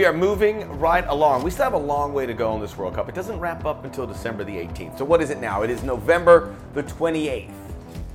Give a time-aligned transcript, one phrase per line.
[0.00, 1.42] We are moving right along.
[1.42, 3.10] We still have a long way to go in this World Cup.
[3.10, 4.96] It doesn't wrap up until December the 18th.
[4.96, 5.60] So, what is it now?
[5.60, 7.50] It is November the 28th.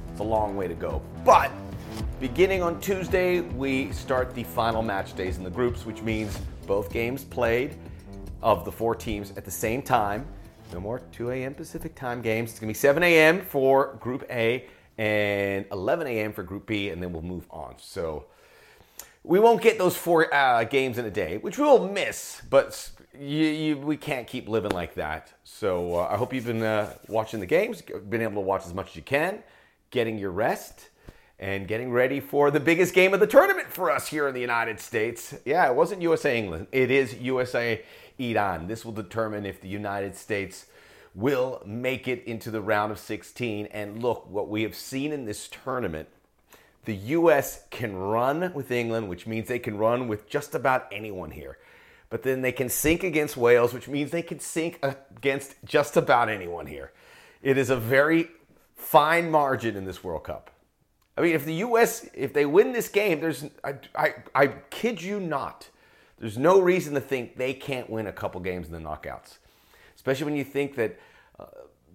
[0.10, 1.00] It's a long way to go.
[1.24, 1.52] But
[2.20, 6.92] beginning on Tuesday, we start the final match days in the groups, which means both
[6.92, 7.76] games played
[8.42, 10.26] of the four teams at the same time.
[10.74, 11.54] No more 2 a.m.
[11.54, 12.50] Pacific time games.
[12.50, 13.42] It's going to be 7 a.m.
[13.42, 14.66] for Group A
[14.98, 16.34] and 11 a.m.
[16.34, 17.76] for Group B, and then we'll move on.
[17.78, 18.26] So
[19.26, 22.90] we won't get those four uh, games in a day, which we will miss, but
[23.18, 25.34] you, you, we can't keep living like that.
[25.44, 28.74] So uh, I hope you've been uh, watching the games, been able to watch as
[28.74, 29.44] much as you can,
[29.90, 30.90] getting your rest,
[31.40, 34.42] and getting ready for the biggest game of the tournament for us here in the
[34.42, 35.34] United States.
[35.44, 37.84] Yeah, it wasn't USA England, it is USA
[38.20, 38.68] Iran.
[38.68, 40.68] This will determine if the United States
[41.16, 43.68] will make it into the round of 16.
[43.68, 46.10] And look, what we have seen in this tournament,
[46.86, 47.64] the U.S.
[47.70, 51.58] can run with England, which means they can run with just about anyone here.
[52.10, 56.30] But then they can sink against Wales, which means they can sink against just about
[56.30, 56.92] anyone here.
[57.42, 58.30] It is a very
[58.76, 60.52] fine margin in this World Cup.
[61.18, 62.08] I mean, if the U.S.
[62.14, 65.70] if they win this game, there's I, I, I kid you not,
[66.20, 69.38] there's no reason to think they can't win a couple games in the knockouts
[70.06, 71.00] especially when you think that
[71.40, 71.46] uh,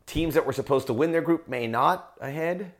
[0.05, 2.73] teams that were supposed to win their group may not ahead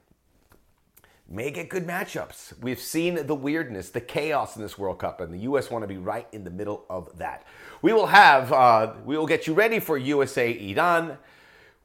[1.31, 2.53] may get good matchups.
[2.61, 5.71] We've seen the weirdness, the chaos in this World Cup, and the U.S.
[5.71, 7.45] want to be right in the middle of that.
[7.83, 11.17] We will have, uh, we will get you ready for USA Iran.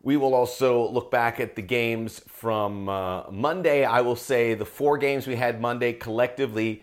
[0.02, 3.86] We will also look back at the games from uh, Monday.
[3.86, 6.82] I will say the four games we had Monday collectively,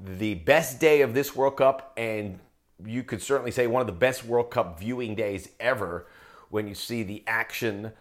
[0.00, 2.38] the best day of this World Cup, and
[2.84, 6.06] you could certainly say one of the best World Cup viewing days ever
[6.50, 7.92] when you see the action,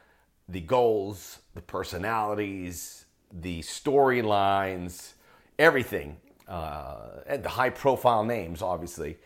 [0.47, 3.02] the goals, the personalities,
[3.33, 5.13] the storylines,
[5.57, 6.17] everything,
[6.47, 9.17] uh, and the high profile names, obviously,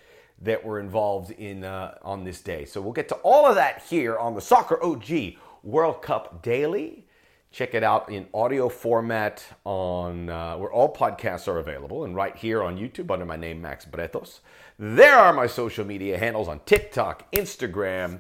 [0.41, 2.65] that were involved in uh, on this day.
[2.65, 7.05] So we'll get to all of that here on the Soccer OG World Cup Daily.
[7.51, 12.35] Check it out in audio format on uh, where all podcasts are available, and right
[12.35, 14.39] here on YouTube under my name Max Bretos.
[14.77, 18.19] There are my social media handles on TikTok, Instagram,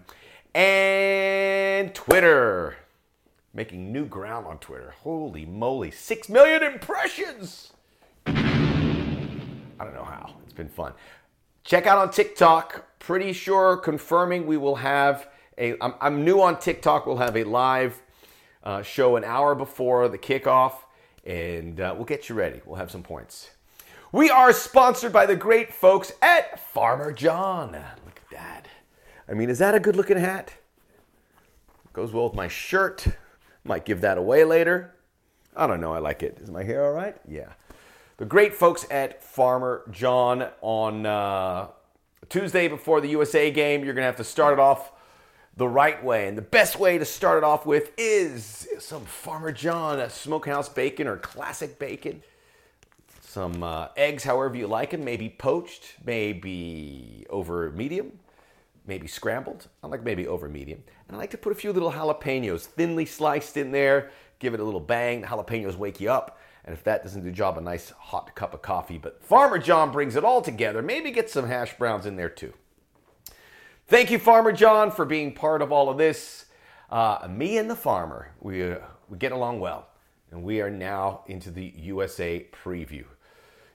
[0.55, 2.77] and Twitter.
[3.57, 4.93] Making new ground on Twitter.
[5.01, 7.73] Holy moly, six million impressions!
[8.27, 8.33] I
[9.79, 10.35] don't know how.
[10.43, 10.93] It's been fun.
[11.63, 12.99] Check out on TikTok.
[12.99, 15.73] Pretty sure confirming we will have a.
[15.81, 17.07] I'm, I'm new on TikTok.
[17.07, 17.99] We'll have a live
[18.63, 20.73] uh, show an hour before the kickoff,
[21.25, 22.61] and uh, we'll get you ready.
[22.63, 23.49] We'll have some points.
[24.11, 27.71] We are sponsored by the great folks at Farmer John.
[27.71, 28.67] Look at that.
[29.27, 30.53] I mean, is that a good looking hat?
[31.93, 33.07] Goes well with my shirt.
[33.67, 34.95] Might give that away later.
[35.55, 35.93] I don't know.
[35.93, 36.39] I like it.
[36.41, 37.15] Is my hair all right?
[37.27, 37.49] Yeah.
[38.17, 41.67] The great folks at Farmer John on uh,
[42.29, 43.83] Tuesday before the USA game.
[43.83, 44.91] You're going to have to start it off
[45.55, 46.27] the right way.
[46.27, 51.07] And the best way to start it off with is some Farmer John smokehouse bacon
[51.07, 52.23] or classic bacon
[53.37, 58.13] some uh, eggs, however you like them, maybe poached, maybe over medium,
[58.87, 59.67] maybe scrambled.
[59.83, 60.83] I like maybe over medium.
[61.07, 64.59] And I like to put a few little jalapenos thinly sliced in there, give it
[64.59, 65.21] a little bang.
[65.21, 66.39] The jalapenos wake you up.
[66.65, 68.97] And if that doesn't do the job, a nice hot cup of coffee.
[68.97, 70.81] But Farmer John brings it all together.
[70.81, 72.53] Maybe get some hash browns in there too.
[73.87, 76.45] Thank you, Farmer John, for being part of all of this.
[76.89, 79.87] Uh, me and the farmer, we, uh, we get along well.
[80.31, 83.05] And we are now into the USA preview.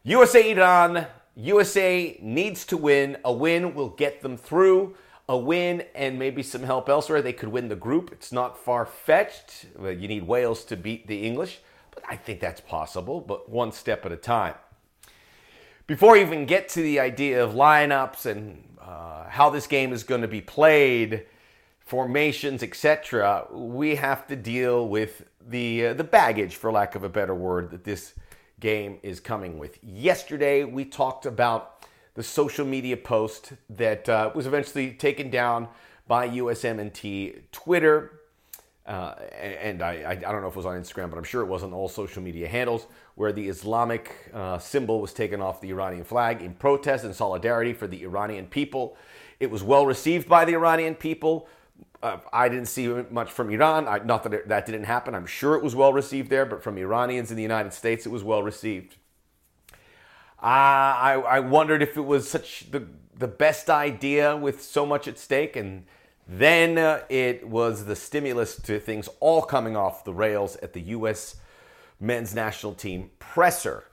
[0.05, 1.07] USA Iran.
[1.35, 3.17] USA needs to win.
[3.25, 4.97] A win will get them through.
[5.29, 7.23] A win and maybe some help elsewhere.
[7.23, 8.11] They could win the group.
[8.13, 9.67] It's not far fetched.
[9.81, 11.61] You need Wales to beat the English,
[11.95, 14.55] but I think that's possible, but one step at a time.
[15.87, 20.05] Before we even get to the idea of lineups and uh, how this game is
[20.05, 21.27] going to be played,
[21.81, 27.09] formations, etc., we have to deal with the uh, the baggage, for lack of a
[27.09, 28.15] better word, that this
[28.63, 29.79] game is coming with.
[29.83, 35.69] Yesterday, we talked about the social media post that uh, was eventually taken down
[36.07, 38.21] by USMNT Twitter.
[38.87, 41.47] Uh, and I, I, don't know if it was on Instagram, but I'm sure it
[41.47, 45.71] was on all social media handles, where the Islamic uh, symbol was taken off the
[45.71, 48.97] Iranian flag in protest and solidarity for the Iranian people.
[49.41, 51.49] It was well received by the Iranian people
[52.03, 53.87] uh, I didn't see much from Iran.
[53.87, 55.15] I, not that it, that didn't happen.
[55.15, 58.11] I'm sure it was well received there, but from Iranians in the United States, it
[58.11, 58.97] was well received.
[60.43, 65.07] Uh, I, I wondered if it was such the, the best idea with so much
[65.07, 65.55] at stake.
[65.55, 65.85] And
[66.27, 70.81] then uh, it was the stimulus to things all coming off the rails at the
[70.81, 71.37] U.S.
[72.01, 73.85] men's national team presser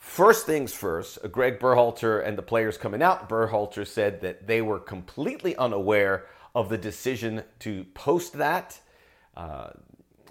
[0.00, 4.80] First things first, Greg Berhalter and the players coming out, Berhalter said that they were
[4.80, 6.24] completely unaware
[6.54, 8.80] of the decision to post that,
[9.36, 9.70] uh,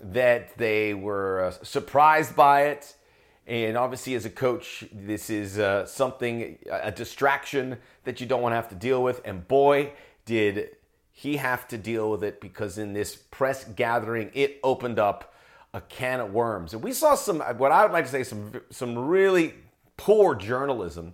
[0.01, 2.95] that they were uh, surprised by it.
[3.47, 8.51] And obviously, as a coach, this is uh, something, a distraction that you don't want
[8.51, 9.21] to have to deal with.
[9.25, 9.93] And boy,
[10.25, 10.69] did
[11.11, 15.33] he have to deal with it because in this press gathering, it opened up
[15.73, 16.73] a can of worms.
[16.73, 19.53] And we saw some, what I would like to say, some, some really
[19.97, 21.13] poor journalism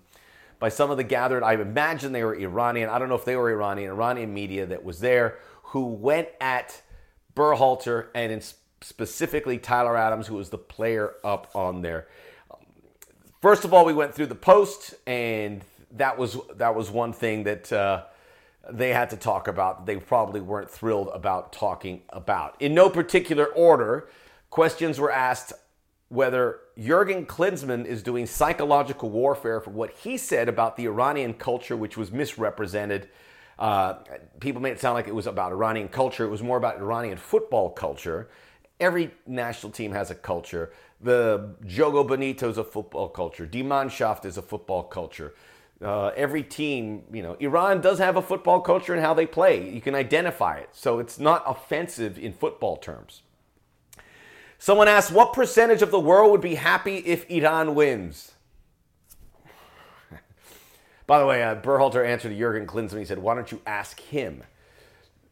[0.59, 3.35] by some of the gathered, I imagine they were Iranian, I don't know if they
[3.35, 6.81] were Iranian, Iranian media that was there who went at
[7.35, 8.43] Berhalter and
[8.81, 12.07] specifically Tyler Adams, who was the player up on there.
[13.41, 17.43] First of all, we went through the post, and that was that was one thing
[17.43, 18.03] that uh,
[18.71, 19.85] they had to talk about.
[19.85, 22.55] They probably weren't thrilled about talking about.
[22.59, 24.07] In no particular order,
[24.49, 25.53] questions were asked
[26.09, 31.75] whether Jurgen Klinsmann is doing psychological warfare for what he said about the Iranian culture,
[31.75, 33.09] which was misrepresented.
[33.57, 33.95] Uh,
[34.39, 36.25] people made it sound like it was about Iranian culture.
[36.25, 38.29] It was more about Iranian football culture.
[38.79, 40.73] Every national team has a culture.
[41.01, 43.45] The Jogo Bonito is a football culture.
[43.45, 45.33] Die Mannschaft is a football culture.
[45.81, 49.69] Uh, every team, you know, Iran does have a football culture and how they play.
[49.69, 50.69] You can identify it.
[50.71, 53.21] So it's not offensive in football terms.
[54.65, 58.31] Someone asked, what percentage of the world would be happy if Iran wins?
[61.05, 62.97] By the way, uh, Berhalter answered Jurgen Klinsmann.
[62.97, 64.43] He said, why don't you ask him?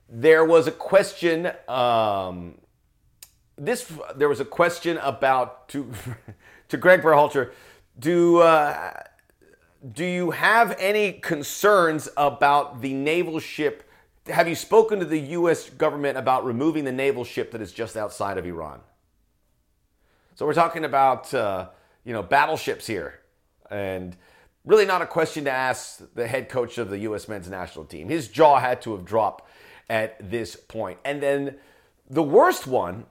[0.07, 2.59] There was a question, um,
[3.57, 5.91] this, there was a question about, to,
[6.69, 7.53] to Greg Berhalter,
[7.97, 8.93] do, uh,
[9.93, 13.89] do you have any concerns about the naval ship?
[14.27, 15.71] Have you spoken to the U.S.
[15.71, 18.79] government about removing the naval ship that is just outside of Iran?
[20.35, 21.69] So we're talking about uh,
[22.03, 23.19] you know battleships here,
[23.69, 24.17] and
[24.65, 27.27] really not a question to ask the head coach of the U.S.
[27.27, 28.09] men's national team.
[28.09, 29.47] His jaw had to have dropped
[29.89, 30.97] at this point.
[31.05, 31.57] And then
[32.09, 33.05] the worst one,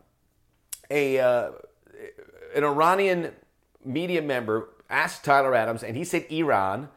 [0.90, 1.52] a uh,
[2.56, 3.32] an Iranian
[3.84, 6.88] media member asked Tyler Adams, and he said Iran.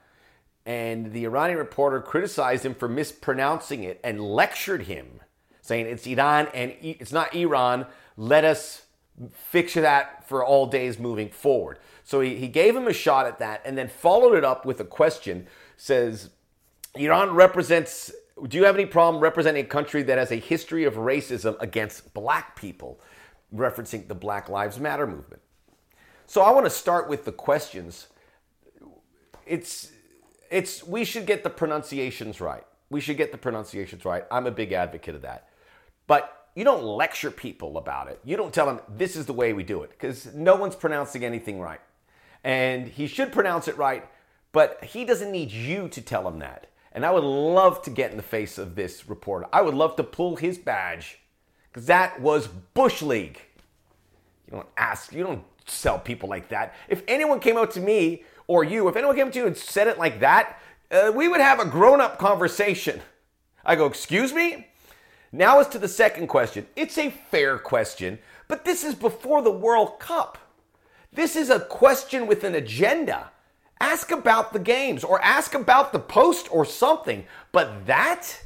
[0.68, 5.22] And the Iranian reporter criticized him for mispronouncing it and lectured him,
[5.62, 7.86] saying it's Iran and it's not Iran.
[8.18, 8.85] Let us
[9.32, 11.80] fix that for all days moving forward.
[12.04, 14.80] So he, he gave him a shot at that and then followed it up with
[14.80, 15.48] a question
[15.78, 16.30] says,
[16.96, 18.12] Iran represents,
[18.48, 22.14] do you have any problem representing a country that has a history of racism against
[22.14, 23.00] black people?
[23.54, 25.42] Referencing the Black Lives Matter movement.
[26.28, 28.08] So I want to start with the questions.
[29.46, 29.92] It's,
[30.50, 32.64] it's, we should get the pronunciations right.
[32.90, 34.26] We should get the pronunciations right.
[34.32, 35.50] I'm a big advocate of that.
[36.08, 38.19] But you don't lecture people about it.
[38.24, 41.25] You don't tell them this is the way we do it because no one's pronouncing
[41.25, 41.81] anything right.
[42.44, 44.07] And he should pronounce it right,
[44.54, 46.68] but he doesn't need you to tell him that.
[46.94, 49.48] And I would love to get in the face of this reporter.
[49.52, 51.19] I would love to pull his badge
[51.69, 53.42] because that was Bush League.
[54.48, 56.74] You don't ask, you don't sell people like that.
[56.88, 59.88] If anyone came out to me or you, if anyone came to you and said
[59.88, 63.01] it like that, uh, we would have a grown up conversation.
[63.66, 64.68] I go, Excuse me?
[65.36, 69.52] Now, as to the second question, it's a fair question, but this is before the
[69.52, 70.38] World Cup.
[71.12, 73.32] This is a question with an agenda.
[73.82, 77.25] Ask about the games or ask about the post or something.
[77.51, 78.46] But that,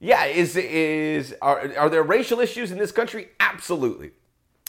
[0.00, 3.28] yeah, is is are, are there racial issues in this country?
[3.38, 4.12] Absolutely.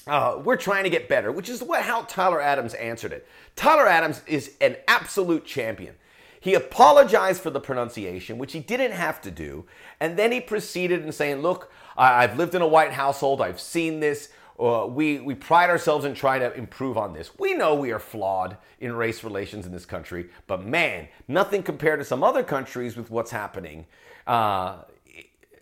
[0.06, 3.26] Uh, we're trying to get better, which is what how Tyler Adams answered it.
[3.56, 5.96] Tyler Adams is an absolute champion.
[6.44, 9.66] He apologized for the pronunciation, which he didn't have to do.
[10.04, 14.02] And then he proceeded in saying, Look, I've lived in a white household, I've seen
[14.02, 14.28] this.
[14.60, 17.32] Uh, we, we pride ourselves in trying to improve on this.
[17.40, 22.00] We know we are flawed in race relations in this country, but man, nothing compared
[22.02, 23.86] to some other countries with what's happening.
[24.28, 24.80] Uh,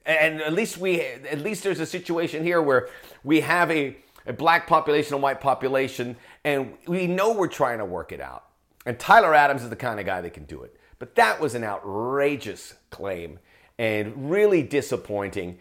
[0.08, 2.90] and at least we, at least there's a situation here where
[3.24, 3.96] we have a,
[4.26, 8.46] a black population, and white population, and we know we're trying to work it out.
[8.88, 10.76] And Tyler Adams is the kind of guy that can do it.
[10.98, 13.38] But that was an outrageous claim
[13.82, 15.58] and really disappointing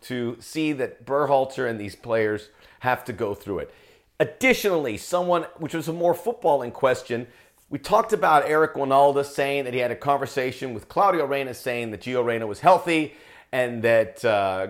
[0.00, 2.50] to see that Berhalter and these players
[2.80, 3.74] have to go through it.
[4.20, 7.26] Additionally, someone, which was a more footballing question,
[7.70, 11.90] we talked about Eric Wynalda saying that he had a conversation with Claudio Reyna saying
[11.90, 13.14] that Gio Reyna was healthy
[13.50, 14.68] and that uh,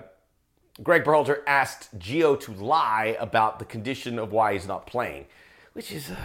[0.82, 5.26] Greg Berhalter asked Gio to lie about the condition of why he's not playing,
[5.74, 6.10] which is.
[6.10, 6.16] Uh,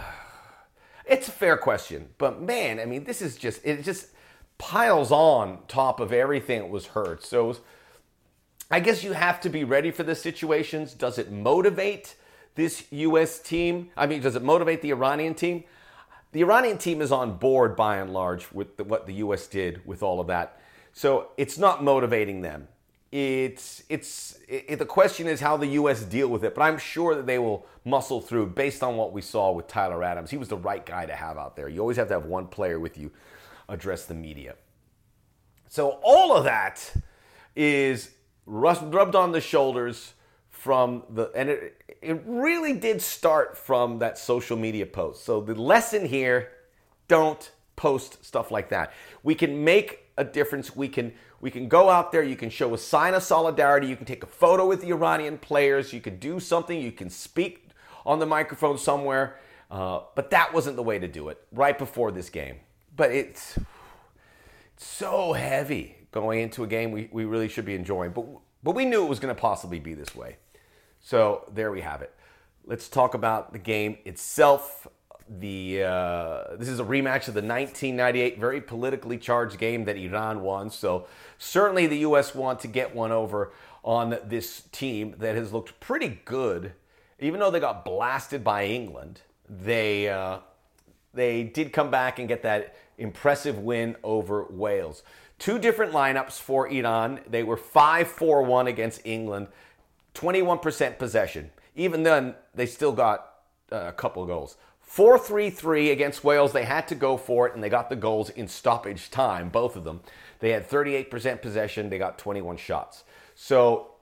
[1.04, 4.06] it's a fair question, but man, I mean, this is just it just
[4.60, 7.24] piles on top of everything that was heard.
[7.24, 7.56] So
[8.70, 10.94] I guess you have to be ready for the situations.
[10.94, 12.14] Does it motivate
[12.54, 13.40] this U.S.
[13.40, 13.90] team?
[13.96, 15.64] I mean, does it motivate the Iranian team?
[16.32, 19.46] the Iranian team is on board by and large with the, what the U.S.
[19.46, 20.60] did with all of that.
[20.92, 22.68] So it's not motivating them.
[23.10, 26.02] It's it's it, the question is how the U.S.
[26.02, 26.54] deal with it.
[26.54, 30.04] But I'm sure that they will muscle through based on what we saw with Tyler
[30.04, 30.30] Adams.
[30.30, 31.68] He was the right guy to have out there.
[31.68, 33.10] You always have to have one player with you
[33.70, 34.56] address the media.
[35.68, 36.92] So all of that
[37.56, 38.10] is
[38.44, 40.14] rubbed on the shoulders
[40.50, 45.24] from the and it, it really did start from that social media post.
[45.24, 46.50] So the lesson here,
[47.08, 48.92] don't post stuff like that.
[49.22, 50.76] We can make a difference.
[50.76, 53.96] We can we can go out there, you can show a sign of solidarity, you
[53.96, 57.70] can take a photo with the Iranian players, you can do something, you can speak
[58.04, 59.38] on the microphone somewhere.
[59.70, 62.56] Uh, but that wasn't the way to do it right before this game.
[63.00, 63.56] But it's,
[64.76, 68.10] it's so heavy going into a game we, we really should be enjoying.
[68.10, 68.26] But,
[68.62, 70.36] but we knew it was going to possibly be this way.
[71.00, 72.14] So there we have it.
[72.66, 74.86] Let's talk about the game itself.
[75.30, 80.42] The uh, this is a rematch of the 1998 very politically charged game that Iran
[80.42, 80.68] won.
[80.68, 81.06] So
[81.38, 82.34] certainly the U.S.
[82.34, 86.74] want to get one over on this team that has looked pretty good,
[87.18, 89.22] even though they got blasted by England.
[89.48, 90.40] They uh,
[91.14, 95.02] they did come back and get that impressive win over Wales.
[95.38, 97.20] Two different lineups for Iran.
[97.28, 99.48] They were 5 4 1 against England.
[100.14, 101.50] 21% possession.
[101.74, 103.34] Even then, they still got
[103.72, 104.56] uh, a couple goals.
[104.80, 106.52] 4 3 3 against Wales.
[106.52, 109.76] They had to go for it, and they got the goals in stoppage time, both
[109.76, 110.00] of them.
[110.40, 111.88] They had 38% possession.
[111.88, 113.04] They got 21 shots.
[113.34, 113.92] So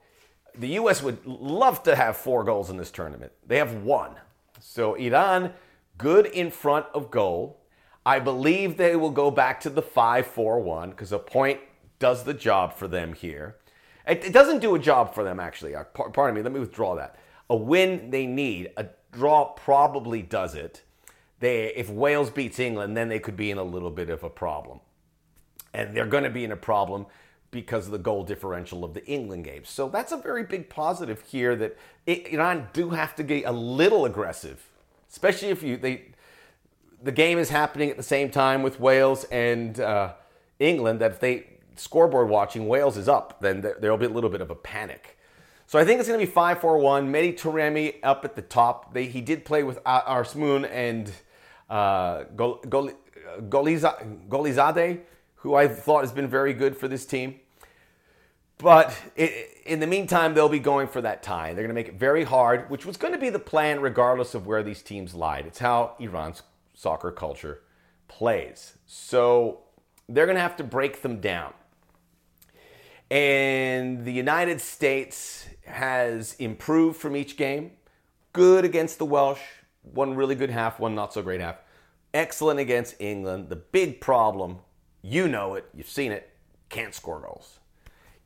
[0.57, 1.01] the U.S.
[1.03, 3.31] would love to have four goals in this tournament.
[3.45, 4.15] They have one.
[4.59, 5.53] So Iran,
[5.99, 7.61] good in front of goal.
[8.03, 11.59] I believe they will go back to the 5 4 1 because a point
[11.99, 13.57] does the job for them here.
[14.07, 15.75] It, it doesn't do a job for them, actually.
[15.75, 17.17] Uh, pardon me, let me withdraw that.
[17.51, 20.81] A win they need, a draw probably does it.
[21.39, 24.29] They, if Wales beats England, then they could be in a little bit of a
[24.29, 24.79] problem.
[25.73, 27.05] And they're going to be in a problem
[27.51, 29.69] because of the goal differential of the England games.
[29.69, 34.05] So that's a very big positive here that Iran do have to get a little
[34.05, 34.67] aggressive,
[35.09, 36.05] especially if you they
[37.01, 40.13] the game is happening at the same time with Wales and uh,
[40.59, 40.99] England.
[40.99, 44.49] That if they scoreboard watching, Wales is up, then there'll be a little bit of
[44.49, 45.17] a panic.
[45.67, 47.13] So I think it's going to be 5 4 1.
[47.13, 48.93] Mehdi Taremi up at the top.
[48.93, 51.11] They, he did play with Azmoun and
[51.69, 52.91] uh, Gol, Gol,
[53.49, 54.99] Gholizadeh,
[55.35, 57.39] who I thought has been very good for this team.
[58.57, 61.53] But it, in the meantime, they'll be going for that tie.
[61.53, 64.33] They're going to make it very hard, which was going to be the plan regardless
[64.33, 65.45] of where these teams lied.
[65.45, 66.41] It's how Iran's
[66.73, 67.61] soccer culture
[68.07, 68.77] plays.
[68.87, 69.59] So
[70.07, 71.53] they're going to have to break them down.
[73.11, 77.71] And the United States has improved from each game.
[78.33, 79.41] Good against the Welsh,
[79.83, 81.57] one really good half, one not so great half.
[82.13, 83.49] Excellent against England.
[83.49, 84.59] The big problem,
[85.03, 86.29] you know it, you've seen it,
[86.69, 87.59] can't score goals.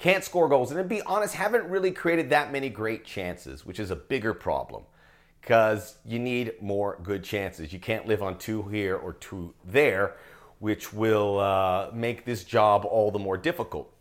[0.03, 0.69] Can't score goals.
[0.69, 4.33] And to be honest, haven't really created that many great chances, which is a bigger
[4.33, 4.83] problem
[5.39, 7.71] because you need more good chances.
[7.71, 10.17] You can't live on two here or two there,
[10.59, 13.93] which will uh, make this job all the more difficult.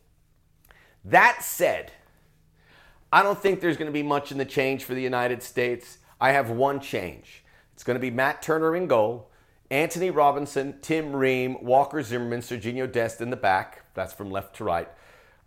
[1.04, 1.92] That said,
[3.12, 5.98] I don't think there's going to be much in the change for the United States.
[6.20, 7.44] I have one change.
[7.74, 9.30] It's going to be Matt Turner in goal,
[9.70, 13.84] Antonee Robinson, Tim Ream, Walker Zimmerman, Sergiño Dest in the back.
[13.94, 14.88] That's from left to right.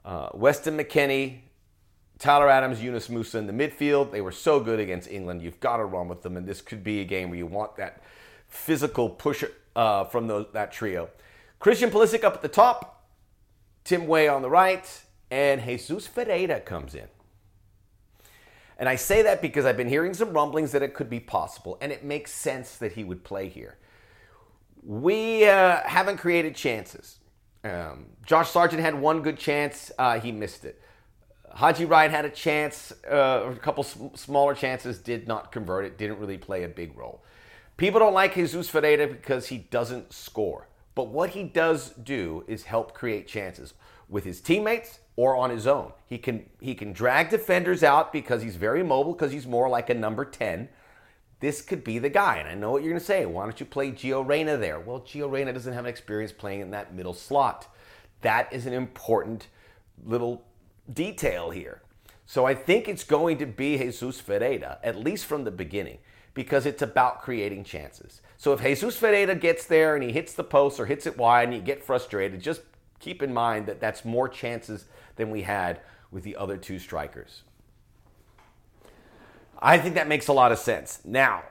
[0.05, 1.39] Uh, Weston McKennie,
[2.19, 4.11] Tyler Adams, Yunus Musah in the midfield.
[4.11, 5.41] They were so good against England.
[5.41, 7.75] You've got to run with them, and this could be a game where you want
[7.77, 8.03] that
[8.47, 9.43] physical push
[9.75, 11.09] uh, from those, that trio.
[11.59, 13.09] Christian Pulisic up at the top,
[13.83, 14.87] Tim Weah on the right,
[15.31, 17.07] and Jesus Ferreira comes in.
[18.77, 21.77] And I say that because I've been hearing some rumblings that it could be possible,
[21.81, 23.77] and it makes sense that he would play here.
[24.83, 27.17] We uh, haven't created chances.
[27.65, 30.79] Um, Josh Sargent had one good chance, uh, he missed it.
[31.51, 35.97] Haji Wright had a chance, uh, a couple sm- smaller chances, did not convert it,
[35.97, 37.23] didn't really play a big role.
[37.77, 40.67] People don't like Jesus Ferreira because he doesn't score.
[40.93, 43.73] But what he does do is help create chances
[44.07, 45.91] with his teammates or on his own.
[46.07, 49.89] He can he can drag defenders out because he's very mobile because he's more like
[49.89, 50.69] a number 10.
[51.45, 52.37] This could be the guy.
[52.37, 53.23] And I know what you're going to say.
[53.27, 54.79] Why don't you play Gio Reyna there?
[54.79, 57.71] Well, Gio Reyna doesn't have an experience playing in that middle slot.
[58.21, 59.45] That is an important
[60.03, 60.43] little
[60.91, 61.83] detail here.
[62.25, 65.99] So I think it's going to be Jesus Ferreira, at least from the beginning,
[66.33, 68.21] because it's about creating chances.
[68.37, 71.49] So if Jesus Ferreira gets there and he hits the post or hits it wide
[71.49, 72.61] and you get frustrated, just
[72.97, 74.85] keep in mind that that's more chances
[75.15, 77.43] than we had with the other two strikers.
[79.65, 80.99] I think that makes a lot of sense.
[81.03, 81.41] Now,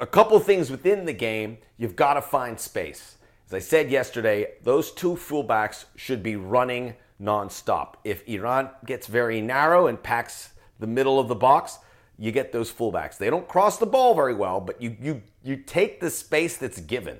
[0.00, 3.16] a couple things within the game, you've got to find space.
[3.46, 7.96] As I said yesterday, those two fullbacks should be running nonstop.
[8.02, 11.80] If Iran gets very narrow and packs the middle of the box,
[12.18, 13.18] you get those fullbacks.
[13.18, 16.80] They don't cross the ball very well, but you you you take the space that's
[16.80, 17.18] given.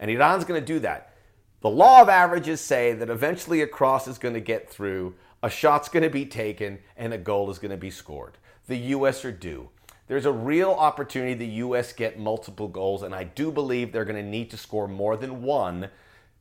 [0.00, 1.14] And Iran's going to do that.
[1.60, 5.14] The law of averages say that eventually a cross is going to get through,
[5.44, 8.36] a shot's going to be taken, and a goal is going to be scored.
[8.68, 9.70] The US are due.
[10.06, 14.22] There's a real opportunity the US get multiple goals, and I do believe they're going
[14.22, 15.90] to need to score more than one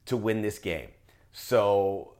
[0.05, 0.89] to win this game.
[1.31, 2.13] So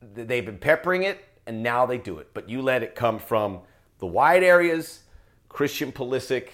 [0.00, 2.30] they've been peppering it, and now they do it.
[2.32, 3.60] But you let it come from
[3.98, 5.00] the wide areas,
[5.48, 6.48] Christian Pulisic,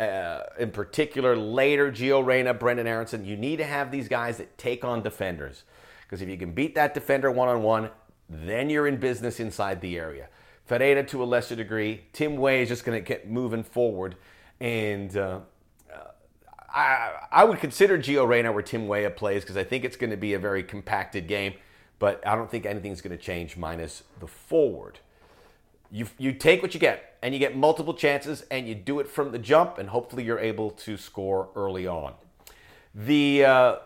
[0.00, 3.24] uh, in particular, later Gio Reyna, Brendan Aaronson.
[3.24, 5.64] You need to have these guys that take on defenders.
[6.02, 7.90] Because if you can beat that defender one on one,
[8.28, 10.28] then you're in business inside the area.
[10.70, 12.02] Ferreira to a lesser degree.
[12.12, 14.14] Tim Weah is just going to get moving forward.
[14.60, 15.40] And uh,
[16.72, 20.10] I, I would consider Gio Reyna where Tim Weah plays because I think it's going
[20.10, 21.54] to be a very compacted game.
[21.98, 25.00] But I don't think anything's going to change minus the forward.
[25.90, 29.08] You, you take what you get, and you get multiple chances, and you do it
[29.08, 32.14] from the jump, and hopefully you're able to score early on.
[32.94, 33.76] The, uh,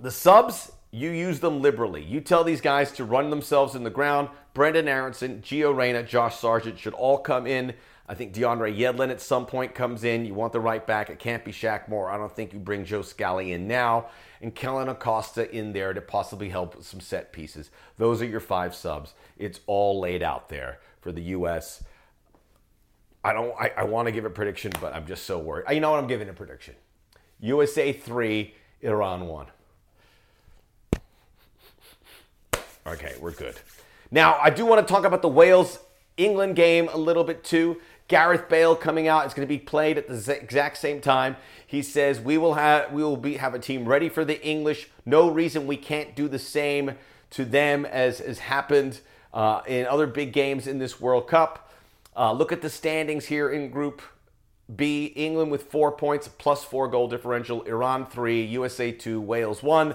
[0.00, 2.04] the subs, you use them liberally.
[2.04, 4.28] You tell these guys to run themselves in the ground.
[4.52, 7.74] Brendan Aaronson, Gio Reyna, Josh Sargent should all come in.
[8.08, 10.24] I think DeAndre Yedlin at some point comes in.
[10.24, 11.10] You want the right back.
[11.10, 12.10] It can't be Shaq Moore.
[12.10, 14.06] I don't think you bring Joe Scally in now.
[14.40, 17.70] And Kellyn Acosta in there to possibly help with some set pieces.
[17.96, 19.14] Those are your five subs.
[19.36, 21.82] It's all laid out there for the U.S.
[23.24, 23.52] I don't.
[23.58, 25.64] I, I want to give a prediction, but I'm just so worried.
[25.70, 25.98] You know what?
[25.98, 26.76] I'm giving a prediction.
[27.40, 29.46] USA three, Iran one.
[32.86, 33.58] Okay, we're good.
[34.10, 35.78] Now I do want to talk about the Wales
[36.16, 37.80] England game a little bit too.
[38.08, 39.24] Gareth Bale coming out.
[39.24, 41.36] It's going to be played at the exact same time.
[41.66, 44.90] He says we will have we will be have a team ready for the English.
[45.06, 46.96] No reason we can't do the same
[47.30, 49.00] to them as has happened
[49.32, 51.72] uh, in other big games in this World Cup.
[52.14, 54.02] Uh, look at the standings here in Group
[54.76, 59.94] B England with four points, plus four goal differential, Iran three, USA two, Wales one.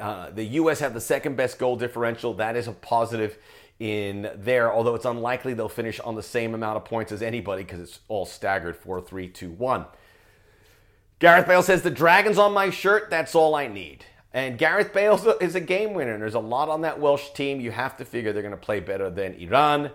[0.00, 0.80] Uh, the U.S.
[0.80, 2.34] have the second best goal differential.
[2.34, 3.38] That is a positive
[3.78, 7.62] in there, although it's unlikely they'll finish on the same amount of points as anybody
[7.62, 9.84] because it's all staggered 4 3 2 1.
[11.18, 14.04] Gareth Bale says, The Dragon's on my shirt, that's all I need.
[14.32, 17.58] And Gareth Bale is a game winner, and there's a lot on that Welsh team.
[17.60, 19.90] You have to figure they're going to play better than Iran.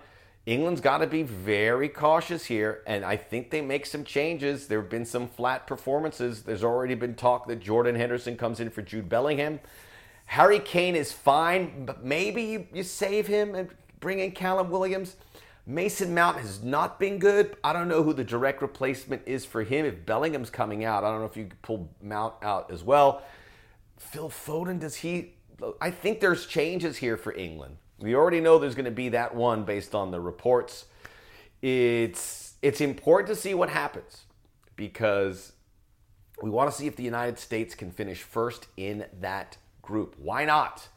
[0.47, 4.67] England's got to be very cautious here, and I think they make some changes.
[4.67, 6.41] There have been some flat performances.
[6.41, 9.59] There's already been talk that Jordan Henderson comes in for Jude Bellingham.
[10.31, 13.67] Harry Kane is fine, but maybe you, you save him and
[13.99, 15.17] bring in Callum Williams.
[15.67, 17.57] Mason Mount has not been good.
[17.65, 19.85] I don't know who the direct replacement is for him.
[19.85, 23.23] If Bellingham's coming out, I don't know if you could pull Mount out as well.
[23.97, 25.33] Phil Foden, does he?
[25.81, 27.75] I think there's changes here for England.
[27.99, 30.85] We already know there's going to be that one based on the reports.
[31.61, 34.21] It's it's important to see what happens
[34.77, 35.51] because
[36.41, 39.57] we want to see if the United States can finish first in that
[39.91, 40.15] group.
[40.17, 40.87] Why not?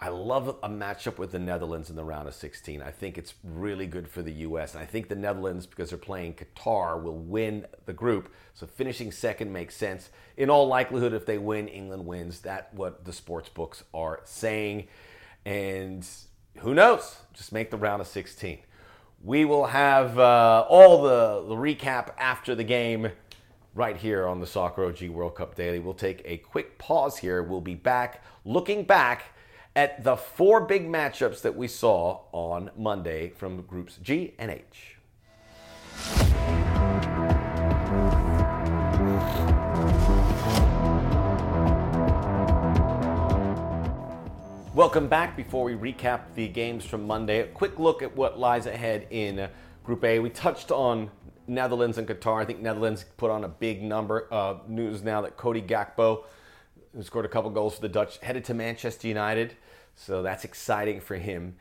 [0.00, 2.82] I love a matchup with the Netherlands in the round of 16.
[2.82, 4.74] I think it's really good for the U.S.
[4.74, 8.34] And I think the Netherlands, because they're playing Qatar, will win the group.
[8.54, 10.10] So finishing second makes sense.
[10.36, 12.40] In all likelihood, if they win, England wins.
[12.40, 14.88] That's what the sports books are saying.
[15.46, 16.04] And
[16.58, 17.18] who knows?
[17.32, 18.58] Just make the round of 16.
[19.22, 23.12] We will have uh, all the, the recap after the game
[23.74, 25.80] right here on the Soccer OG World Cup Daily.
[25.80, 27.42] We'll take a quick pause here.
[27.42, 29.34] We'll be back looking back
[29.74, 34.96] at the four big matchups that we saw on Monday from groups G and H.
[44.72, 45.36] Welcome back.
[45.36, 49.48] Before we recap the games from Monday, a quick look at what lies ahead in
[49.82, 50.20] Group A.
[50.20, 51.10] We touched on
[51.46, 52.42] Netherlands and Qatar.
[52.42, 54.28] I think Netherlands put on a big number.
[54.30, 56.24] Uh, news now that Cody Gakpo,
[56.94, 59.54] who scored a couple goals for the Dutch, headed to Manchester United.
[59.96, 61.56] So that's exciting for him.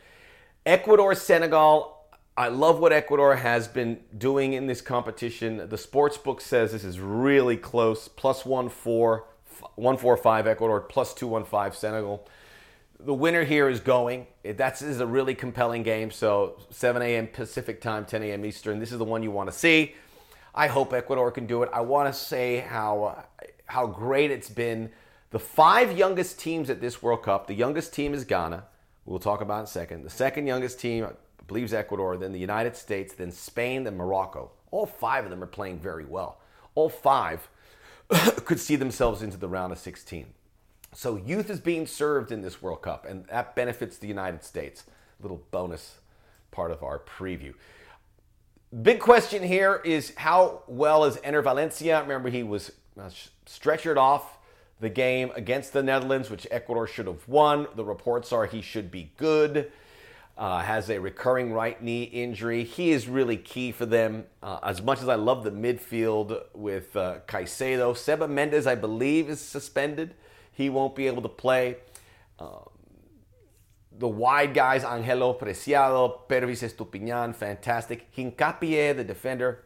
[0.65, 1.99] Ecuador, Senegal.
[2.35, 5.69] I love what Ecuador has been doing in this competition.
[5.69, 8.07] The sports book says this is really close.
[8.07, 9.25] Plus one four,
[9.75, 12.27] one four five Ecuador, plus two one five Senegal
[13.05, 14.27] the winner here is going.
[14.43, 16.11] That's is a really compelling game.
[16.11, 17.27] So 7 a.m.
[17.27, 18.45] Pacific time, 10 a.m.
[18.45, 18.79] Eastern.
[18.79, 19.95] This is the one you want to see.
[20.55, 21.69] I hope Ecuador can do it.
[21.73, 23.25] I want to say how
[23.65, 24.91] how great it's been.
[25.31, 27.47] The five youngest teams at this World Cup.
[27.47, 28.65] The youngest team is Ghana.
[29.05, 30.03] We'll talk about in a second.
[30.03, 31.11] The second youngest team, I
[31.47, 32.17] believe, is Ecuador.
[32.17, 33.13] Then the United States.
[33.13, 33.83] Then Spain.
[33.83, 34.51] Then Morocco.
[34.69, 36.39] All five of them are playing very well.
[36.75, 37.49] all five
[38.45, 40.27] could see themselves into the round of 16.
[40.95, 44.83] So youth is being served in this World Cup, and that benefits the United States.
[45.21, 45.97] Little bonus
[46.51, 47.53] part of our preview.
[48.81, 52.01] Big question here is how well is Enner Valencia?
[52.01, 53.09] Remember, he was uh,
[53.45, 54.37] stretchered off
[54.79, 57.67] the game against the Netherlands, which Ecuador should have won.
[57.75, 59.71] The reports are he should be good.
[60.35, 62.63] Uh, has a recurring right knee injury.
[62.63, 64.25] He is really key for them.
[64.41, 69.29] Uh, as much as I love the midfield with uh, Caicedo, Seba Mendes, I believe,
[69.29, 70.15] is suspended.
[70.53, 71.77] He won't be able to play.
[72.39, 72.69] Um,
[73.97, 78.13] the wide guys, Angelo Preciado, Pervis Estupiñan, fantastic.
[78.15, 79.63] Hincapié, the defender,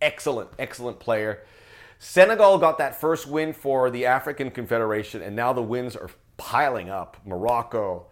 [0.00, 1.44] excellent, excellent player.
[1.98, 6.88] Senegal got that first win for the African Confederation, and now the wins are piling
[6.88, 7.16] up.
[7.26, 8.06] Morocco,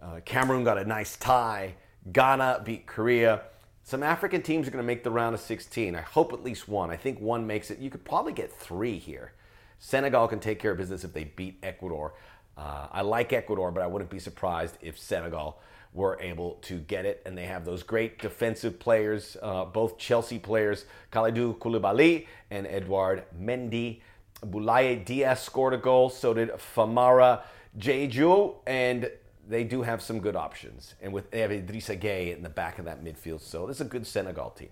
[0.00, 1.74] uh, Cameroon got a nice tie.
[2.12, 3.42] Ghana beat Korea.
[3.82, 5.96] Some African teams are going to make the round of 16.
[5.96, 6.90] I hope at least one.
[6.90, 7.78] I think one makes it.
[7.78, 9.32] You could probably get three here.
[9.80, 12.14] Senegal can take care of business if they beat Ecuador.
[12.56, 15.58] Uh, I like Ecuador, but I wouldn't be surprised if Senegal
[15.92, 17.22] were able to get it.
[17.24, 23.24] And they have those great defensive players, uh, both Chelsea players, Kalidou Koulibaly and Edouard
[23.40, 24.00] Mendy.
[24.44, 27.42] Boulaye Dia scored a goal, so did Famara
[27.78, 29.10] Diédhiou, and
[29.48, 30.94] they do have some good options.
[31.02, 33.86] And with they have Idrissa Gueye in the back of that midfield, so this is
[33.86, 34.68] a good Senegal team.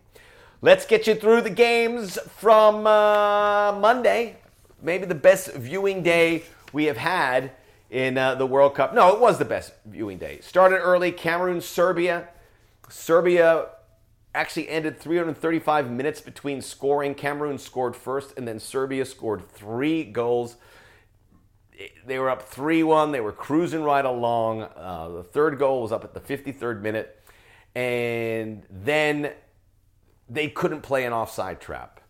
[0.60, 4.36] Let's get you through the games from uh, Monday.
[4.80, 7.52] Maybe the best viewing day we have had
[7.90, 8.94] in uh, the World Cup.
[8.94, 10.40] No, it was the best viewing day.
[10.40, 12.28] Started early, Cameroon, Serbia.
[12.88, 13.66] Serbia
[14.34, 17.14] actually ended 335 minutes between scoring.
[17.14, 20.56] Cameroon scored first, and then Serbia scored three goals.
[22.06, 23.12] They were up 3 1.
[23.12, 24.62] They were cruising right along.
[24.62, 27.14] Uh, the third goal was up at the 53rd minute.
[27.74, 29.32] And then
[30.28, 32.00] they couldn't play an offside trap.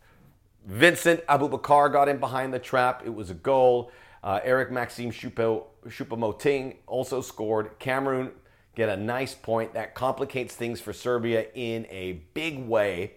[0.69, 3.03] Vincent Aboubakar got in behind the trap.
[3.07, 3.91] It was a goal.
[4.23, 7.79] Uh, Eric Maxime Choupo-Moting also scored.
[7.79, 8.33] Cameroon
[8.75, 9.73] get a nice point.
[9.73, 13.15] That complicates things for Serbia in a big way.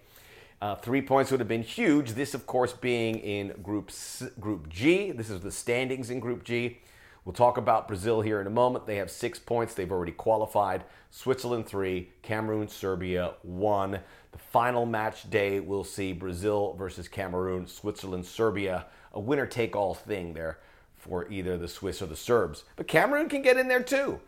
[0.62, 2.14] Uh, three points would have been huge.
[2.14, 3.92] This, of course, being in Group
[4.40, 5.12] Group G.
[5.12, 6.80] This is the standings in Group G.
[7.24, 8.88] We'll talk about Brazil here in a moment.
[8.88, 9.74] They have six points.
[9.74, 10.84] They've already qualified.
[11.12, 14.00] Switzerland three, Cameroon, Serbia one.
[14.32, 18.86] The final match day, we'll see Brazil versus Cameroon, Switzerland, Serbia.
[19.14, 20.60] A winner take all thing there
[20.96, 22.64] for either the Swiss or the Serbs.
[22.76, 24.20] But Cameroon can get in there too.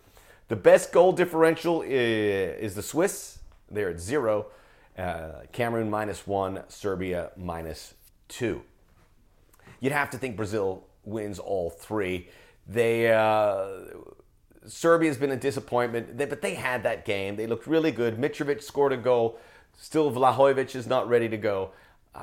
[0.50, 3.40] The best goal differential is the Swiss.
[3.72, 4.48] They're at zero.
[4.96, 7.96] Uh, Cameroon minus one, Serbia minus
[8.28, 8.62] two.
[9.80, 12.30] You'd have to think Brazil wins all three.
[12.68, 13.68] They uh,
[14.66, 17.36] Serbia's been a disappointment, they, but they had that game.
[17.36, 18.18] They looked really good.
[18.18, 19.40] Mitrovic scored a goal.
[19.78, 21.72] Still, Vlahovic is not ready to go.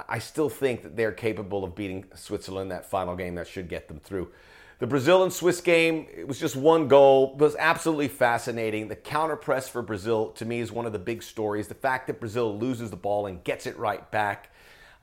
[0.08, 3.88] I still think that they're capable of beating Switzerland that final game that should get
[3.88, 4.30] them through.
[4.78, 8.88] The Brazil and Swiss game, it was just one goal, it was absolutely fascinating.
[8.88, 11.68] The counter press for Brazil, to me, is one of the big stories.
[11.68, 14.50] The fact that Brazil loses the ball and gets it right back.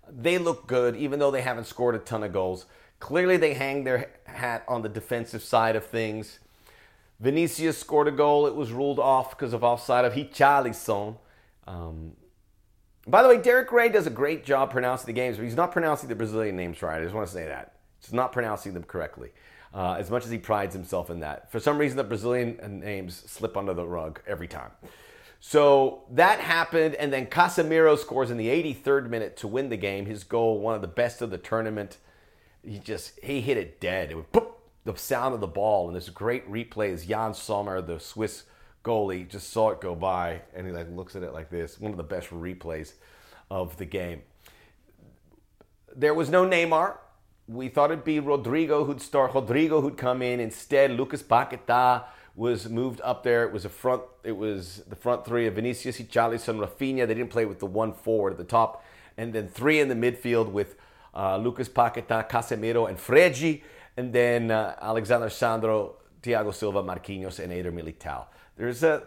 [0.10, 2.66] They look good, even though they haven't scored a ton of goals.
[3.00, 6.40] Clearly, they hang their hat on the defensive side of things.
[7.20, 8.48] Vinicius scored a goal.
[8.48, 11.18] It was ruled off because of offside of Richarlison.
[11.66, 12.14] Um,
[13.08, 15.72] by the way, Derek Rae does a great job pronouncing the games, but he's not
[15.72, 17.00] pronouncing the Brazilian names right.
[17.00, 17.74] I just want to say that.
[18.02, 19.32] He's not pronouncing them correctly,
[19.74, 21.52] uh, as much as he prides himself in that.
[21.52, 24.72] For some reason, the Brazilian names slip under the rug every time.
[25.40, 30.06] So that happened, and then Casemiro scores in the 83rd minute to win the game.
[30.06, 31.98] His goal, one of the best of the tournament.
[32.64, 34.12] He just he hit it dead.
[34.12, 34.44] It
[34.86, 38.44] the sound of the ball, and this great replay is Yann Sommer, the Swiss
[38.88, 41.80] goalie just saw it go by and he like looks at it like this.
[41.80, 42.94] One of the best replays
[43.52, 44.22] of the game.
[45.94, 46.98] There was no Neymar.
[47.48, 49.34] We thought it'd be Rodrygo who'd start.
[49.34, 50.92] Rodrygo who'd come in instead.
[50.92, 53.44] Lucas Paqueta was moved up there.
[53.44, 54.04] It was a front.
[54.24, 57.08] It was the front three of Vinicius, Richarlison, Raphinha.
[57.08, 58.86] They didn't play with the one forward at the top,
[59.18, 60.76] and then three in the midfield with
[61.18, 63.62] uh, Lucas Paqueta, Casemiro, and Fred,
[63.98, 68.26] and then uh, Alexander Sandro, Thiago Silva, Marquinhos, and Eder Militao.
[68.56, 69.04] There's a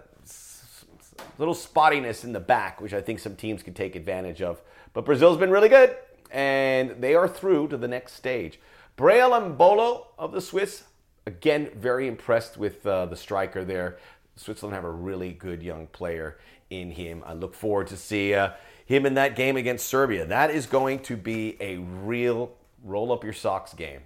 [1.39, 4.61] little spottiness in the back, which I think some teams can take advantage of.
[4.93, 5.97] But Brazil's been really good,
[6.33, 8.59] and they are through to the next stage.
[8.97, 10.85] Breel Embolo of the Swiss,
[11.27, 13.99] again, very impressed with uh, the striker there.
[14.35, 16.39] Switzerland have a really good young player
[16.71, 17.23] in him.
[17.27, 18.51] I look forward to see uh,
[18.91, 20.27] him in that game against Serbia.
[20.27, 22.51] That is going to be a real
[22.83, 24.01] roll up your socks game.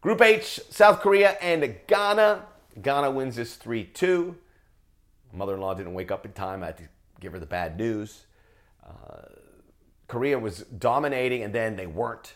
[0.00, 2.44] Group H, South Korea and Ghana.
[2.82, 4.36] Ghana wins this 3 2.
[5.32, 6.64] Mother in law didn't wake up in time.
[6.64, 6.88] I had to
[7.20, 8.26] give her the bad news.
[8.84, 9.26] Uh,
[10.08, 12.34] Korea was dominating, and then they weren't.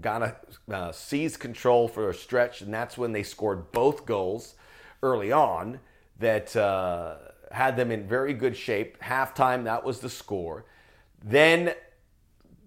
[0.00, 0.36] Ghana
[0.72, 4.54] uh, seized control for a stretch, and that's when they scored both goals
[5.02, 5.80] early on
[6.18, 7.16] that uh,
[7.50, 8.98] had them in very good shape.
[9.00, 10.64] Halftime, that was the score.
[11.22, 11.74] Then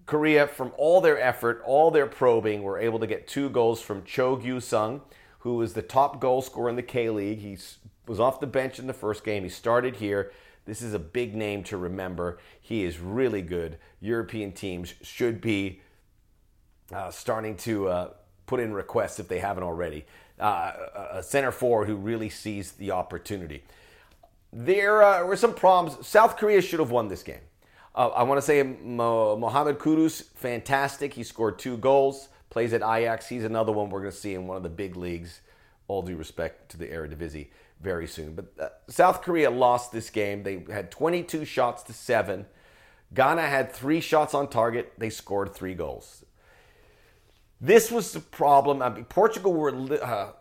[0.06, 4.04] Korea, from all their effort, all their probing, were able to get two goals from
[4.04, 5.00] Cho Gyu Sung,
[5.40, 7.40] who was the top goal scorer in the K League.
[7.40, 7.58] He
[8.06, 9.42] was off the bench in the first game.
[9.42, 10.32] He started here.
[10.66, 12.38] This is a big name to remember.
[12.60, 13.78] He is really good.
[14.00, 15.80] European teams should be
[16.92, 18.10] uh, starting to uh,
[18.46, 20.04] put in requests if they haven't already.
[20.38, 20.72] Uh,
[21.12, 23.62] a center forward who really sees the opportunity.
[24.56, 26.06] There uh, were some problems.
[26.06, 27.40] South Korea should have won this game.
[27.92, 31.12] Uh, I want to say Mo- Mohamed Kudus, fantastic.
[31.12, 33.28] He scored two goals, plays at Ajax.
[33.28, 35.40] He's another one we're going to see in one of the big leagues.
[35.88, 37.48] All due respect to the Eredivisie
[37.80, 38.34] very soon.
[38.36, 40.44] But uh, South Korea lost this game.
[40.44, 42.46] They had 22 shots to seven.
[43.12, 44.92] Ghana had three shots on target.
[44.98, 46.24] They scored three goals.
[47.60, 48.82] This was the problem.
[48.82, 50.32] I mean, Portugal were, uh,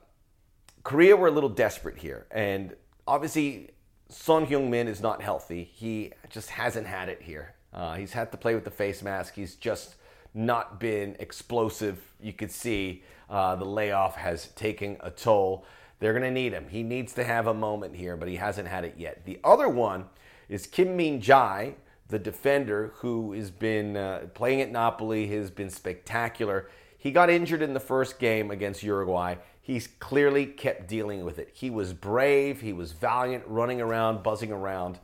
[0.83, 2.27] Korea were a little desperate here.
[2.31, 2.75] And
[3.07, 3.72] obviously,
[4.13, 5.63] Son Heung-min is not healthy.
[5.73, 7.55] He just hasn't had it here.
[7.73, 9.33] Uh, he's had to play with the face mask.
[9.33, 9.95] He's just
[10.33, 11.99] not been explosive.
[12.21, 15.65] You could see uh, the layoff has taken a toll.
[15.99, 16.67] They're going to need him.
[16.69, 19.25] He needs to have a moment here, but he hasn't had it yet.
[19.25, 20.05] The other one
[20.47, 21.73] is Kim Min Jae,
[22.09, 26.69] the defender who has been uh, playing at Napoli, has been spectacular.
[26.97, 29.35] He got injured in the first game against Uruguay.
[29.65, 31.49] He's clearly kept dealing with it.
[31.53, 34.99] He was brave, he was valiant, running around, buzzing around,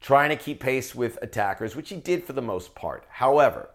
[0.00, 3.04] trying to keep pace with attackers, which he did for the most part.
[3.08, 3.70] However,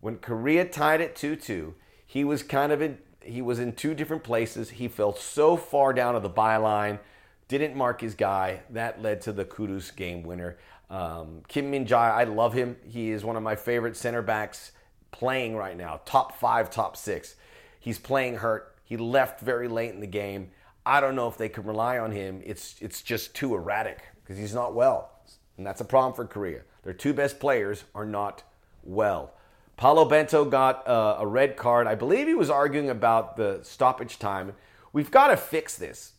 [0.00, 1.74] when Korea tied it 2 2,
[2.04, 4.70] he was kind of in he was in two different places.
[4.70, 6.98] He fell so far down to the byline,
[7.46, 8.62] didn't mark his guy.
[8.70, 10.58] That led to the Kudus game winner.
[10.90, 12.76] Um, Kim Min Jae, I love him.
[12.84, 14.72] He is one of my favorite center backs
[15.12, 16.00] playing right now.
[16.06, 17.36] Top five, top six.
[17.78, 18.74] He's playing hurt.
[18.88, 20.50] He left very late in the game.
[20.86, 22.40] I don't know if they can rely on him.
[22.42, 25.10] It's it's just too erratic because he's not well,
[25.58, 26.62] and that's a problem for Korea.
[26.84, 28.44] Their two best players are not
[28.82, 29.34] well.
[29.76, 31.86] Paulo Bento got uh, a red card.
[31.86, 34.54] I believe he was arguing about the stoppage time.
[34.94, 36.14] We've got to fix this.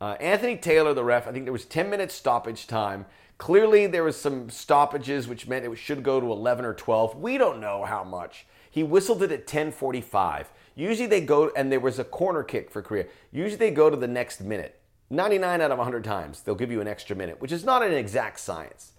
[0.00, 3.06] Uh, Anthony Taylor, the ref, I think there was 10 minutes stoppage time.
[3.38, 7.14] Clearly, there was some stoppages, which meant it should go to 11 or 12.
[7.14, 8.44] We don't know how much.
[8.72, 10.46] He whistled it at 10:45.
[10.74, 13.06] Usually they go, and there was a corner kick for Korea.
[13.30, 14.80] Usually they go to the next minute.
[15.10, 17.92] 99 out of 100 times, they'll give you an extra minute, which is not an
[17.92, 18.92] exact science.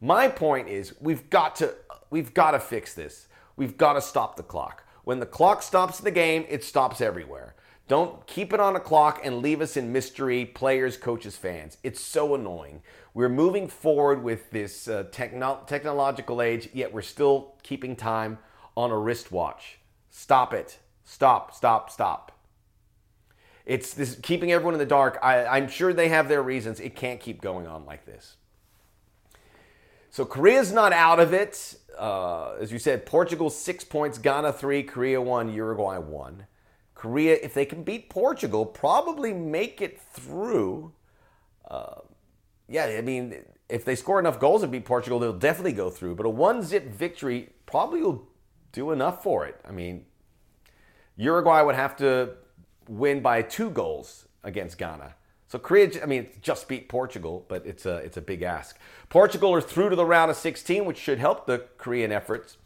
[0.00, 1.74] My point is, we've got to,
[2.10, 3.28] we've got to fix this.
[3.56, 4.84] We've got to stop the clock.
[5.04, 7.54] When the clock stops the game, it stops everywhere.
[7.86, 11.76] Don't keep it on a clock and leave us in mystery, players, coaches, fans.
[11.82, 12.82] It's so annoying.
[13.12, 18.38] We're moving forward with this uh, techno- technological age, yet we're still keeping time
[18.76, 19.78] on a wristwatch.
[20.10, 20.78] Stop it.
[21.04, 22.32] Stop, stop, stop.
[23.66, 25.18] It's this keeping everyone in the dark.
[25.22, 26.80] I, I'm sure they have their reasons.
[26.80, 28.36] It can't keep going on like this.
[30.10, 31.76] So Korea's not out of it.
[31.98, 36.46] Uh, as you said, Portugal six points, Ghana three, Korea one, Uruguay one.
[36.94, 40.92] Korea, if they can beat Portugal, probably make it through.
[41.68, 42.00] Uh,
[42.68, 46.14] yeah, I mean, if they score enough goals and beat Portugal, they'll definitely go through.
[46.14, 48.28] But a one zip victory probably will
[48.72, 49.60] do enough for it.
[49.66, 50.06] I mean,
[51.16, 52.30] Uruguay would have to
[52.88, 55.14] win by two goals against Ghana.
[55.48, 58.76] So Korea, I mean, just beat Portugal, but it's a it's a big ask.
[59.08, 62.56] Portugal are through to the round of 16, which should help the Korean efforts.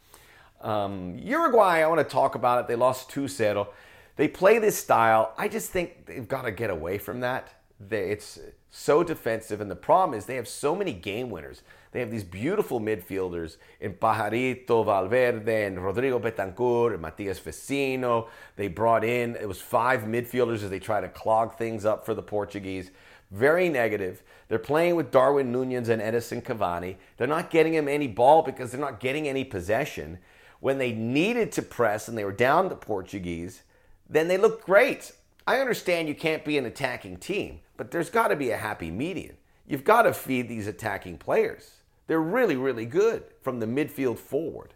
[0.61, 2.67] Um, Uruguay, I want to talk about it.
[2.67, 3.67] They lost 2-0.
[4.15, 5.33] They play this style.
[5.37, 7.47] I just think they've got to get away from that.
[7.79, 8.39] They, it's
[8.69, 11.61] so defensive, and the problem is they have so many game winners.
[11.91, 18.27] They have these beautiful midfielders in Pajarito Valverde and Rodrigo Bentancur and Matias Vecino.
[18.57, 22.13] They brought in, it was five midfielders as they try to clog things up for
[22.13, 22.91] the Portuguese.
[23.31, 24.23] Very negative.
[24.49, 26.97] They're playing with Darwin Nunez and Edison Cavani.
[27.17, 30.17] They're not getting him any ball because they're not getting any possession.
[30.59, 33.61] When they needed to press and they were down the Portuguese,
[34.09, 35.13] then they looked great.
[35.47, 38.91] I understand you can't be an attacking team, but there's got to be a happy
[38.91, 39.37] median.
[39.65, 41.77] You've got to feed these attacking players.
[42.07, 44.73] They're really, really good from the midfield forward.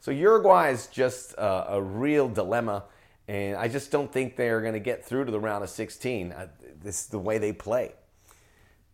[0.00, 2.84] So Uruguay is just a, a real dilemma,
[3.28, 6.32] and I just don't think they're going to get through to the round of 16.
[6.32, 6.46] Uh,
[6.82, 7.92] this is the way they play.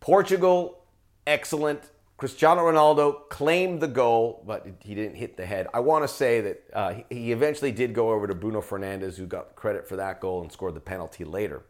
[0.01, 0.83] Portugal,
[1.25, 1.79] excellent.
[2.17, 5.67] Cristiano Ronaldo claimed the goal, but he didn't hit the head.
[5.73, 9.25] I want to say that uh, he eventually did go over to Bruno Fernandes, who
[9.25, 11.63] got credit for that goal and scored the penalty later.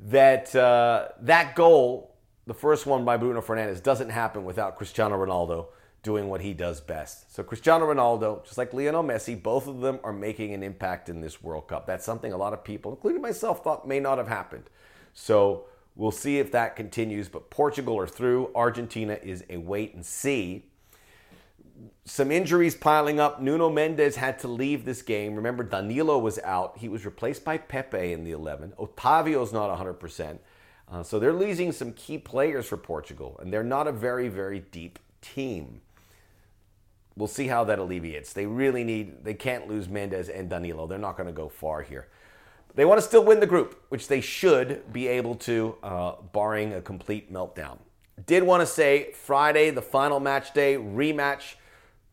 [0.00, 2.08] That uh, that goal
[2.48, 5.66] the first one by Bruno Fernandes, doesn't happen without Cristiano Ronaldo
[6.02, 7.34] doing what he does best.
[7.34, 11.20] So Cristiano Ronaldo, just like Lionel Messi, both of them are making an impact in
[11.20, 11.86] this World Cup.
[11.86, 14.64] That's something a lot of people, including myself, thought may not have happened.
[15.12, 17.28] So we'll see if that continues.
[17.28, 18.50] But Portugal are through.
[18.54, 20.67] Argentina is a wait and see.
[22.04, 23.40] Some injuries piling up.
[23.40, 25.36] Nuno Mendes had to leave this game.
[25.36, 26.78] Remember, Danilo was out.
[26.78, 28.72] He was replaced by Pepe in the 11.
[28.78, 30.38] Otavio's not 100%.
[30.90, 34.60] Uh, so they're losing some key players for Portugal, and they're not a very, very
[34.60, 35.82] deep team.
[37.14, 38.32] We'll see how that alleviates.
[38.32, 40.86] They really need, they can't lose Mendes and Danilo.
[40.86, 42.08] They're not going to go far here.
[42.74, 46.72] They want to still win the group, which they should be able to, uh, barring
[46.72, 47.78] a complete meltdown.
[48.26, 51.54] Did want to say Friday, the final match day, rematch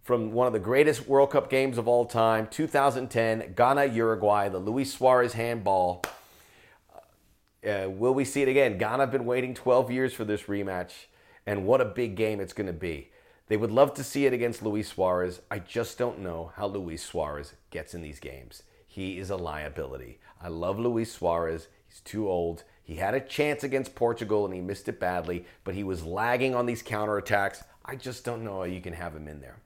[0.05, 4.59] from one of the greatest World Cup games of all time, 2010, Ghana Uruguay, the
[4.59, 6.03] Luis Suarez handball.
[7.67, 8.77] Uh, will we see it again?
[8.77, 10.91] Ghana have been waiting 12 years for this rematch,
[11.47, 13.09] and what a big game it's going to be.
[13.47, 15.41] They would love to see it against Luis Suarez.
[15.49, 18.61] I just don't know how Luis Suarez gets in these games.
[18.85, 20.19] He is a liability.
[20.39, 21.67] I love Luis Suarez.
[21.87, 22.63] He's too old.
[22.83, 26.53] He had a chance against Portugal and he missed it badly, but he was lagging
[26.53, 27.63] on these counterattacks.
[27.83, 29.57] I just don't know how you can have him in there.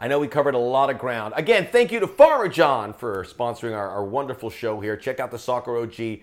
[0.00, 1.34] I know we covered a lot of ground.
[1.36, 4.96] Again, thank you to Farajon for sponsoring our, our wonderful show here.
[4.96, 6.20] Check out the Soccer OG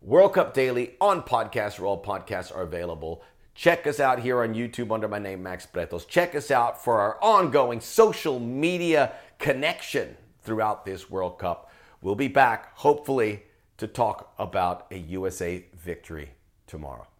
[0.00, 3.22] World Cup Daily on podcast, where all podcasts are available.
[3.54, 6.08] Check us out here on YouTube under my name, Max Bretos.
[6.08, 11.70] Check us out for our ongoing social media connection throughout this World Cup.
[12.00, 13.42] We'll be back, hopefully,
[13.76, 16.30] to talk about a USA victory
[16.66, 17.11] tomorrow.